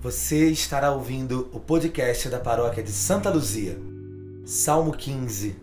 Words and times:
Você 0.00 0.48
estará 0.48 0.92
ouvindo 0.92 1.50
o 1.52 1.58
podcast 1.58 2.28
da 2.28 2.38
paróquia 2.38 2.84
de 2.84 2.92
Santa 2.92 3.28
Luzia. 3.28 3.76
Salmo 4.44 4.92
15. 4.92 5.56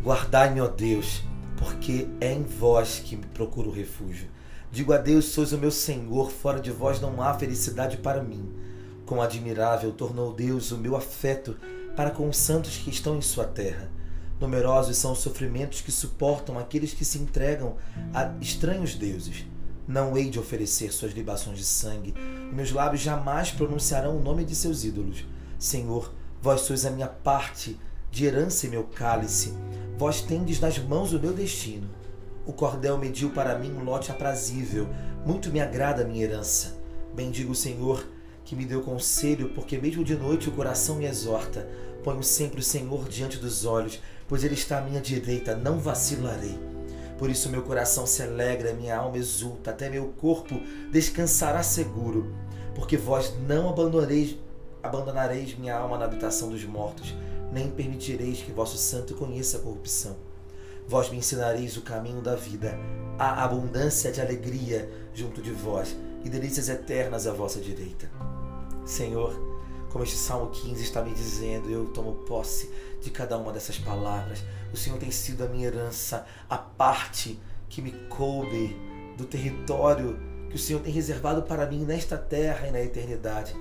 Guardai-me, 0.00 0.60
ó 0.60 0.68
Deus, 0.68 1.24
porque 1.56 2.06
é 2.20 2.32
em 2.32 2.44
vós 2.44 3.02
que 3.04 3.16
me 3.16 3.26
procuro 3.26 3.68
refúgio. 3.72 4.28
Digo 4.70 4.92
a 4.92 4.96
Deus, 4.96 5.24
sois 5.24 5.52
o 5.52 5.58
meu 5.58 5.72
Senhor, 5.72 6.30
fora 6.30 6.60
de 6.60 6.70
vós 6.70 7.00
não 7.00 7.20
há 7.20 7.34
felicidade 7.34 7.96
para 7.96 8.22
mim. 8.22 8.48
Quão 9.04 9.20
admirável 9.20 9.90
tornou 9.90 10.32
Deus 10.32 10.70
o 10.70 10.78
meu 10.78 10.94
afeto 10.94 11.56
para 11.96 12.12
com 12.12 12.28
os 12.28 12.36
santos 12.36 12.76
que 12.76 12.90
estão 12.90 13.16
em 13.16 13.22
sua 13.22 13.44
terra. 13.44 13.90
Numerosos 14.40 14.96
são 14.96 15.14
os 15.14 15.18
sofrimentos 15.18 15.80
que 15.80 15.90
suportam 15.90 16.56
aqueles 16.60 16.94
que 16.94 17.04
se 17.04 17.18
entregam 17.18 17.74
a 18.14 18.32
estranhos 18.40 18.94
deuses. 18.94 19.44
Não 19.86 20.16
hei 20.16 20.30
de 20.30 20.38
oferecer 20.38 20.92
suas 20.92 21.12
libações 21.12 21.58
de 21.58 21.64
sangue, 21.64 22.14
meus 22.52 22.72
lábios 22.72 23.02
jamais 23.02 23.50
pronunciarão 23.50 24.16
o 24.16 24.22
nome 24.22 24.44
de 24.44 24.54
seus 24.54 24.82
ídolos. 24.82 25.26
Senhor, 25.58 26.12
vós 26.40 26.62
sois 26.62 26.86
a 26.86 26.90
minha 26.90 27.08
parte 27.08 27.78
de 28.10 28.24
herança 28.24 28.66
e 28.66 28.70
meu 28.70 28.84
cálice. 28.84 29.52
Vós 29.98 30.22
tendes 30.22 30.58
nas 30.58 30.78
mãos 30.78 31.12
o 31.12 31.20
meu 31.20 31.32
destino. 31.32 31.88
O 32.46 32.52
cordel 32.52 32.96
mediu 32.96 33.30
para 33.30 33.58
mim 33.58 33.72
um 33.72 33.84
lote 33.84 34.10
aprazível. 34.10 34.88
Muito 35.24 35.50
me 35.50 35.60
agrada 35.60 36.02
a 36.02 36.06
minha 36.06 36.24
herança. 36.24 36.76
Bendigo 37.14 37.52
o 37.52 37.56
Senhor 37.56 38.06
que 38.44 38.54
me 38.54 38.64
deu 38.64 38.82
conselho, 38.82 39.50
porque 39.50 39.78
mesmo 39.78 40.04
de 40.04 40.14
noite 40.14 40.48
o 40.48 40.52
coração 40.52 40.96
me 40.96 41.06
exorta. 41.06 41.68
Ponho 42.02 42.22
sempre 42.22 42.60
o 42.60 42.62
Senhor 42.62 43.08
diante 43.08 43.38
dos 43.38 43.64
olhos, 43.64 44.00
pois 44.28 44.44
Ele 44.44 44.54
está 44.54 44.78
à 44.78 44.80
minha 44.82 45.00
direita, 45.00 45.56
não 45.56 45.78
vacilarei. 45.78 46.58
Por 47.18 47.30
isso 47.30 47.48
meu 47.48 47.62
coração 47.62 48.06
se 48.06 48.22
alegra, 48.22 48.74
minha 48.74 48.96
alma 48.96 49.18
exulta, 49.18 49.70
até 49.70 49.88
meu 49.88 50.08
corpo 50.20 50.60
descansará 50.90 51.62
seguro, 51.62 52.34
porque 52.74 52.96
vós 52.96 53.32
não 53.46 53.68
abandonareis, 53.68 54.36
abandonareis 54.82 55.56
minha 55.56 55.76
alma 55.76 55.96
na 55.96 56.06
habitação 56.06 56.50
dos 56.50 56.64
mortos, 56.64 57.14
nem 57.52 57.70
permitireis 57.70 58.38
que 58.38 58.52
vosso 58.52 58.76
santo 58.76 59.14
conheça 59.14 59.58
a 59.58 59.60
corrupção. 59.60 60.16
Vós 60.86 61.08
me 61.08 61.18
ensinareis 61.18 61.76
o 61.76 61.82
caminho 61.82 62.20
da 62.20 62.34
vida, 62.34 62.76
a 63.18 63.44
abundância 63.44 64.10
de 64.10 64.20
alegria 64.20 64.90
junto 65.14 65.40
de 65.40 65.50
vós 65.50 65.96
e 66.24 66.28
delícias 66.28 66.68
eternas 66.68 67.26
à 67.26 67.32
vossa 67.32 67.60
direita. 67.60 68.10
Senhor, 68.84 69.53
como 69.94 70.02
este 70.02 70.16
Salmo 70.16 70.50
15 70.50 70.82
está 70.82 71.02
me 71.02 71.14
dizendo, 71.14 71.70
eu 71.70 71.84
tomo 71.84 72.14
posse 72.26 72.68
de 73.00 73.10
cada 73.10 73.38
uma 73.38 73.52
dessas 73.52 73.78
palavras. 73.78 74.42
O 74.72 74.76
Senhor 74.76 74.98
tem 74.98 75.12
sido 75.12 75.44
a 75.44 75.46
minha 75.46 75.68
herança, 75.68 76.26
a 76.50 76.58
parte 76.58 77.38
que 77.68 77.80
me 77.80 77.92
coube 78.08 78.76
do 79.16 79.24
território 79.24 80.18
que 80.50 80.56
o 80.56 80.58
Senhor 80.58 80.80
tem 80.80 80.92
reservado 80.92 81.44
para 81.44 81.64
mim 81.66 81.84
nesta 81.84 82.18
terra 82.18 82.66
e 82.66 82.72
na 82.72 82.80
eternidade. 82.80 83.54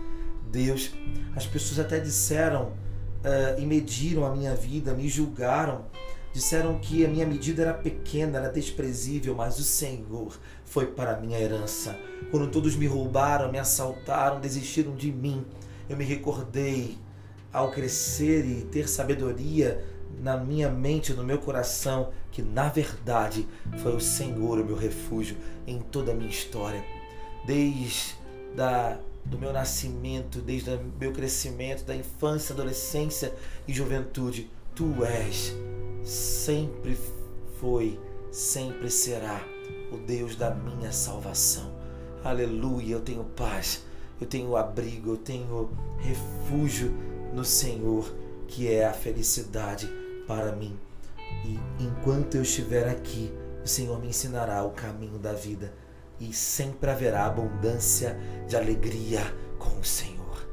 Deus, 0.50 0.92
as 1.36 1.46
pessoas 1.46 1.80
até 1.80 2.00
disseram 2.00 2.70
uh, 2.70 3.60
e 3.60 3.66
mediram 3.68 4.26
a 4.26 4.36
minha 4.36 4.56
vida, 4.56 4.92
me 4.92 5.08
julgaram, 5.08 5.86
disseram 6.34 6.80
que 6.80 7.06
a 7.06 7.08
minha 7.08 7.28
medida 7.28 7.62
era 7.62 7.76
pequena, 7.76 8.40
era 8.40 8.50
desprezível, 8.50 9.36
mas 9.36 9.60
o 9.60 9.64
Senhor 9.64 10.36
foi 10.66 10.88
para 10.88 11.16
a 11.16 11.20
minha 11.20 11.40
herança. 11.40 11.96
Quando 12.32 12.50
todos 12.50 12.76
me 12.76 12.88
roubaram, 12.88 13.52
me 13.52 13.60
assaltaram, 13.60 14.40
desistiram 14.40 14.96
de 14.96 15.12
mim, 15.12 15.46
eu 15.90 15.98
me 15.98 16.04
recordei 16.04 16.98
ao 17.52 17.72
crescer 17.72 18.46
e 18.46 18.64
ter 18.64 18.88
sabedoria 18.88 19.86
na 20.20 20.38
minha 20.38 20.70
mente, 20.70 21.14
no 21.14 21.24
meu 21.24 21.38
coração, 21.38 22.12
que 22.32 22.42
na 22.42 22.70
verdade 22.70 23.48
foi 23.82 23.96
o 23.96 24.00
Senhor 24.00 24.60
o 24.60 24.66
meu 24.66 24.76
refúgio 24.76 25.38
em 25.68 25.80
toda 25.80 26.12
a 26.12 26.16
minha 26.16 26.30
história. 26.30 26.84
Desde 27.46 28.16
da, 28.56 29.00
do 29.26 29.38
meu 29.38 29.52
nascimento, 29.52 30.40
desde 30.40 30.70
o 30.72 30.80
meu 31.00 31.12
crescimento, 31.12 31.84
da 31.84 31.96
infância, 31.96 32.54
adolescência 32.54 33.34
e 33.68 33.74
juventude, 33.74 34.50
Tu 34.76 35.04
és, 35.06 35.56
sempre 36.04 36.98
foi, 37.60 38.00
sempre 38.32 38.90
será 38.90 39.40
o 39.92 39.98
Deus 39.98 40.36
da 40.36 40.50
minha 40.50 40.92
salvação. 40.92 41.72
Aleluia, 42.24 42.94
eu 42.94 43.02
tenho 43.02 43.24
paz, 43.24 43.86
eu 44.24 44.28
tenho 44.28 44.56
abrigo, 44.56 45.12
eu 45.12 45.18
tenho 45.18 45.70
refúgio 46.00 46.92
no 47.34 47.44
Senhor, 47.44 48.10
que 48.48 48.72
é 48.72 48.86
a 48.86 48.94
felicidade 48.94 49.88
para 50.26 50.54
mim. 50.54 50.80
E 51.46 51.60
enquanto 51.84 52.36
eu 52.36 52.42
estiver 52.42 52.88
aqui, 52.88 53.34
o 53.64 53.68
Senhor 53.68 54.00
me 54.00 54.08
ensinará 54.08 54.64
o 54.64 54.72
caminho 54.72 55.20
da 55.20 55.34
vida 55.34 55.74
e 56.20 56.32
sempre 56.32 56.90
haverá 56.90 57.26
abundância 57.26 58.18
de 58.48 58.56
alegria 58.56 59.22
com 59.60 59.80
o 59.80 59.84
Senhor. 59.84 60.48